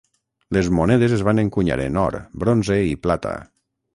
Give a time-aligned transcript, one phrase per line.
[0.55, 3.37] Les monedes es van encunyar en or, bronze i plata.